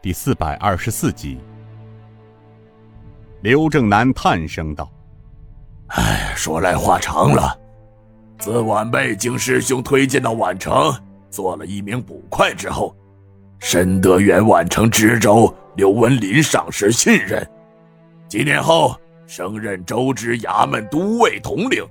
[0.00, 1.40] 第四百二十四集。
[3.40, 4.88] 刘正南叹声道
[5.90, 7.58] ：“哎，说来话长了。
[8.38, 10.94] 自晚辈经师兄推荐到宛城
[11.30, 12.94] 做了一名捕快之后，
[13.58, 17.44] 深得原宛城知州刘文林赏识信任。
[18.28, 18.94] 几年后，
[19.26, 21.84] 升任州知衙门都尉统领，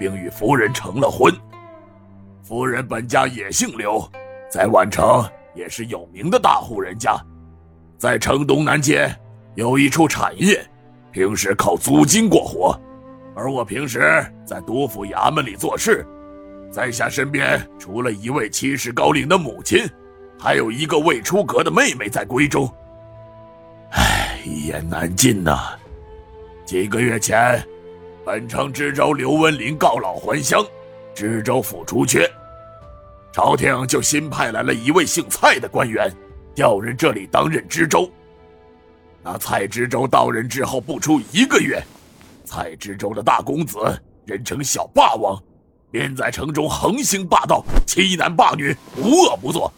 [0.00, 1.32] 并与夫人成了婚。
[2.42, 4.00] 夫人本家也姓刘，
[4.50, 5.24] 在宛城
[5.54, 7.16] 也是有名的大户人家，
[7.98, 9.14] 在城东南街
[9.54, 10.64] 有一处产业。”
[11.12, 12.78] 平时靠租金过活，
[13.34, 16.06] 而我平时在督府衙门里做事，
[16.70, 19.88] 在下身边除了一位七十高龄的母亲，
[20.38, 22.70] 还有一个未出阁的妹妹在闺中。
[23.92, 25.70] 唉，一言难尽呐。
[26.66, 27.66] 几个月前，
[28.22, 30.62] 本城知州刘文林告老还乡，
[31.14, 32.30] 知州府出缺，
[33.32, 36.12] 朝廷就新派来了一位姓蔡的官员，
[36.56, 38.10] 调任这里当任知州。
[39.22, 41.82] 那蔡知州到任之后不出一个月，
[42.44, 43.78] 蔡知州的大公子
[44.24, 45.40] 人称小霸王，
[45.90, 49.70] 便在城中横行霸道，欺男霸女，无恶不作。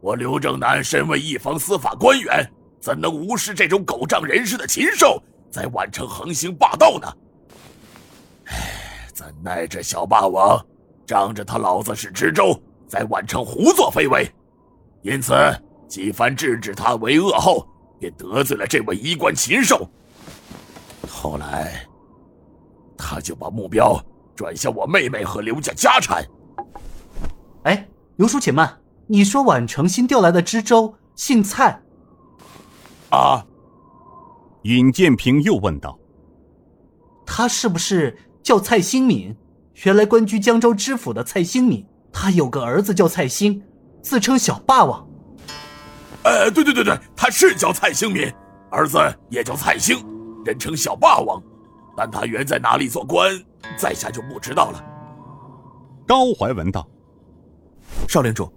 [0.00, 7.12] 我刘正南身为一方司法官员，怎能无视这种狗仗人势的禽兽在宛城横行霸道呢？
[8.46, 10.64] 唉，怎奈这小霸王
[11.06, 14.26] 仗着他老子是知州，在宛城胡作非为，
[15.02, 15.34] 因此
[15.90, 17.66] 几番制止他为恶后。
[18.00, 19.86] 便得罪了这位衣冠禽兽。
[21.06, 21.86] 后来，
[22.96, 24.02] 他就把目标
[24.34, 26.24] 转向我妹妹和刘家家产。
[27.64, 28.80] 哎，刘叔，且慢！
[29.06, 31.78] 你说宛城新调来的知州姓蔡？
[33.10, 33.44] 啊？
[34.62, 35.98] 尹建平又问道
[37.26, 39.36] ：“他是不是叫蔡兴敏？
[39.84, 43.62] 原来官居江州知府的蔡兴敏，他有个儿子叫蔡兴，
[44.00, 45.06] 自称小霸王。”
[46.22, 48.30] 呃，对对对对，他是叫蔡兴民，
[48.70, 48.98] 儿子
[49.30, 50.04] 也叫蔡兴，
[50.44, 51.42] 人称小霸王，
[51.96, 53.32] 但他原在哪里做官，
[53.76, 54.84] 在下就不知道了。
[56.06, 56.86] 高怀文道
[58.06, 58.52] ：“少领主，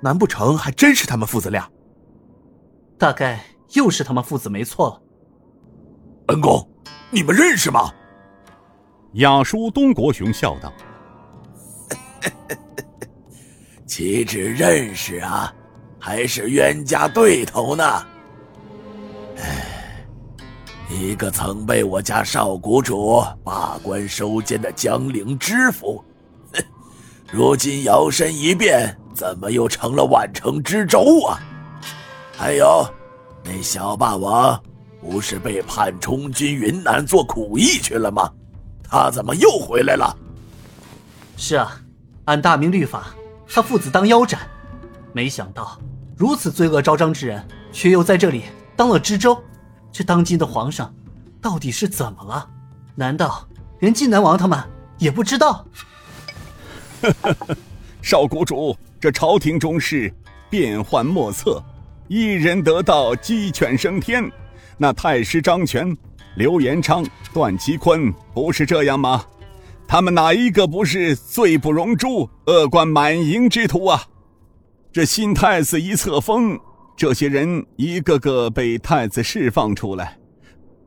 [0.00, 1.68] 难不成还真是他们父子俩？
[2.98, 3.44] 大概
[3.74, 5.02] 又是他们父子没错了。”
[6.32, 6.66] 恩公，
[7.10, 7.92] 你们认识吗？
[9.14, 10.72] 雅叔东国雄笑道
[13.86, 15.52] ：“岂止认识啊！”
[16.06, 17.84] 还是冤家对头呢。
[19.38, 20.06] 唉，
[20.88, 26.04] 一个曾被我家少谷主罢官收监的江陵知府，
[27.32, 31.40] 如今摇身一变，怎么又成了宛城知州啊？
[32.36, 32.88] 还有，
[33.44, 34.62] 那小霸王
[35.00, 38.30] 不是被判充军云南做苦役去了吗？
[38.88, 40.16] 他怎么又回来了？
[41.36, 41.80] 是啊，
[42.26, 43.08] 按大明律法，
[43.48, 44.38] 他父子当腰斩，
[45.12, 45.76] 没想到。
[46.16, 48.44] 如此罪恶昭彰之人，却又在这里
[48.74, 49.38] 当了知州，
[49.92, 50.92] 这当今的皇上
[51.42, 52.48] 到底是怎么了？
[52.94, 53.46] 难道
[53.80, 54.58] 连晋南王他们
[54.96, 55.66] 也不知道？
[58.00, 60.10] 少谷主，这朝廷中事
[60.48, 61.62] 变幻莫测，
[62.08, 64.24] 一人得道鸡犬升天。
[64.78, 65.94] 那太师张权、
[66.36, 69.22] 刘延昌、段其坤不是这样吗？
[69.86, 74.02] 他们哪一个不是罪不容诛、恶贯满盈之徒啊？
[74.96, 76.58] 这新太子一册封，
[76.96, 80.16] 这些人一个个被太子释放出来，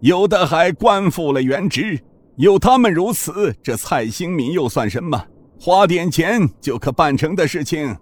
[0.00, 2.00] 有的还官复了原职。
[2.36, 5.22] 有他们如此，这蔡兴敏又算什么？
[5.60, 7.94] 花点钱就可办成的事情。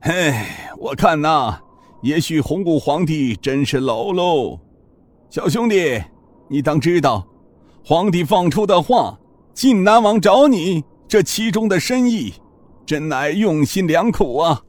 [0.00, 1.58] 唉，我看呐，
[2.02, 4.60] 也许洪武皇帝真是老喽。
[5.30, 6.02] 小兄弟，
[6.50, 7.26] 你当知道，
[7.82, 9.18] 皇帝放出的话，
[9.54, 12.34] 晋南王找你，这其中的深意，
[12.84, 14.64] 真乃用心良苦啊。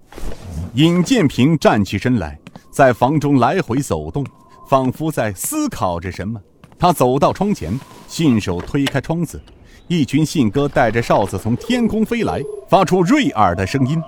[0.74, 2.40] 尹建平站起身来，
[2.72, 4.26] 在房中来回走动，
[4.70, 6.40] 仿佛在思考着什么。
[6.80, 7.78] 他走到窗前，
[8.08, 9.42] 信手推开窗子，
[9.90, 14.02] 一群信鸽带着哨子从天空飞来，发出锐耳的声音。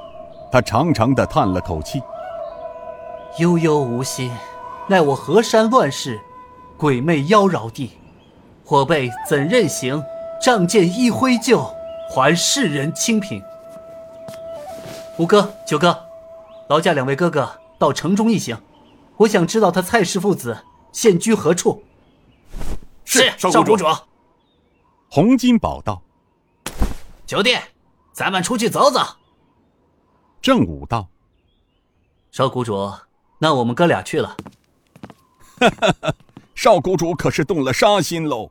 [0.53, 2.01] 他长长的叹了口气
[3.39, 4.31] ：“悠悠无心，
[4.87, 6.17] 奈我河山乱世，
[6.77, 7.91] 鬼魅妖娆地，
[8.67, 10.01] 我辈怎任行？
[10.41, 11.61] 仗剑一挥就
[12.09, 13.41] 还世人清平。”
[15.19, 16.02] 五哥，九哥。
[16.73, 18.59] 劳驾两位哥哥到城中一行，
[19.17, 20.57] 我想知道他蔡氏父子
[20.91, 21.83] 现居何处。
[23.05, 23.85] 是少公主。
[25.07, 26.01] 洪金宝道
[27.27, 27.55] ：“九弟，
[28.11, 29.01] 咱们出去走走。”
[30.41, 31.09] 正武道
[32.33, 32.91] ：“少谷主，
[33.37, 34.35] 那我们哥俩去了。”
[35.61, 36.15] 哈哈哈！
[36.55, 38.49] 少谷主可是动了杀心喽。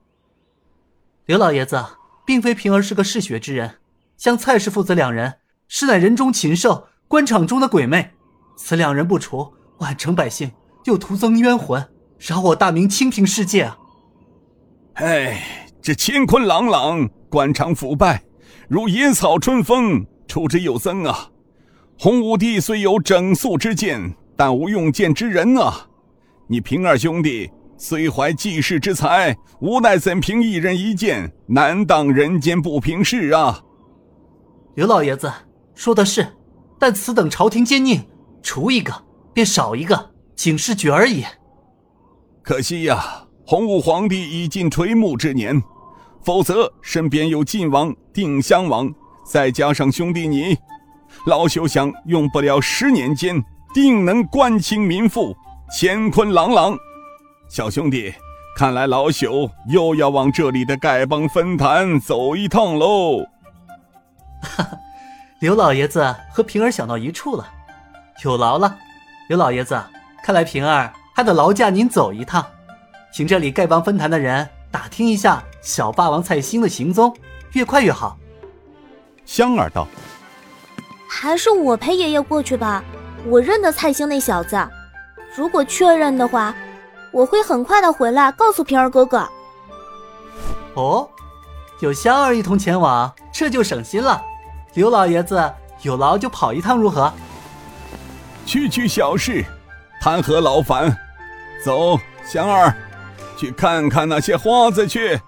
[1.25, 1.85] 刘老爷子
[2.25, 3.81] 并非平儿是个嗜血之人，
[4.17, 6.87] 像蔡氏父子两人，实乃人中禽兽。
[7.12, 8.11] 官场中的鬼魅，
[8.56, 9.47] 此两人不除，
[9.81, 10.50] 宛城百姓
[10.85, 11.87] 又徒增冤魂，
[12.19, 13.76] 扰我大明清平世界啊！
[14.94, 18.23] 哎，这乾坤朗朗，官场腐败，
[18.67, 21.29] 如野草春风，出之有增啊！
[21.99, 25.87] 洪武帝虽有整肃之见，但无用剑之人啊！
[26.47, 33.62] 你平儿兄弟虽怀济世之才，无奈怎凭一人一剑，难当人间不平事啊！
[34.76, 35.31] 刘老爷子
[35.75, 36.26] 说的是，
[36.82, 38.02] 但此等朝廷奸佞，
[38.43, 38.93] 除一个
[39.32, 41.25] 便少一个，仅是举而已。
[42.43, 45.62] 可惜呀，洪武皇帝已近垂暮之年，
[46.25, 48.93] 否则身边有晋王、定襄王，
[49.25, 50.58] 再加上兄弟你，
[51.25, 53.40] 老朽想用不了十年间，
[53.73, 55.37] 定能官清民富，
[55.81, 56.76] 乾坤朗朗。
[57.49, 58.12] 小兄弟，
[58.56, 63.19] 看来老朽又要往这里的丐帮分坛走一趟喽。
[64.43, 64.79] 哈哈，
[65.43, 67.44] 刘老爷子和平儿想到一处了，
[68.25, 68.79] 有劳了。
[69.29, 69.77] 刘老爷子，
[70.23, 72.47] 看来平儿还得劳驾您走一趟，
[73.12, 77.12] 请这里丐帮分坛的人打听一下小霸王蔡兴的行踪，
[77.55, 78.17] 越快越好。
[79.25, 79.89] 香儿道
[81.11, 82.85] ：“还是我陪爷爷过去吧，
[83.27, 84.56] 我认得蔡兴那小子。
[85.35, 86.55] 如果确认的话，
[87.11, 89.29] 我会很快的回来告诉平儿哥哥。”
[90.75, 91.09] 哦，
[91.81, 94.23] 有香儿一同前往，这就省心了。
[94.75, 95.53] 刘老爷子
[95.83, 97.13] 有劳就跑一趟如何？
[98.47, 99.45] 区区小事，
[100.01, 100.97] 谈何劳烦？
[101.65, 102.75] 走，祥儿，
[103.37, 105.21] 去看看那些花子去。